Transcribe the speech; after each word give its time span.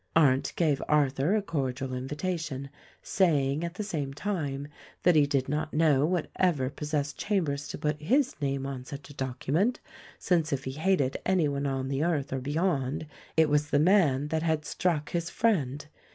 Arndt 0.15 0.51
gave 0.55 0.81
Arthur 0.87 1.35
a 1.35 1.43
cordial 1.43 1.93
invitation, 1.93 2.71
saying, 3.03 3.63
at 3.63 3.75
the 3.75 3.83
same 3.83 4.15
time, 4.15 4.67
that 5.03 5.15
he 5.15 5.27
did 5.27 5.47
not 5.47 5.75
know 5.75 6.07
what 6.07 6.31
ever 6.37 6.71
possessed 6.71 7.19
Cham 7.19 7.43
bers 7.43 7.67
to 7.67 7.77
put 7.77 8.01
his 8.01 8.33
name 8.41 8.65
on 8.65 8.83
such 8.83 9.11
a 9.11 9.15
document, 9.15 9.79
since 10.17 10.51
if 10.51 10.63
he 10.63 10.71
hated 10.71 11.17
anyone 11.23 11.67
on 11.67 11.87
the 11.87 12.03
earth 12.03 12.33
or 12.33 12.39
beyond, 12.39 13.05
it 13.37 13.47
was 13.47 13.69
the 13.69 13.77
man 13.77 14.29
that 14.29 14.41
had 14.41 14.65
struck 14.65 15.11
his 15.11 15.29
friend. 15.29 15.85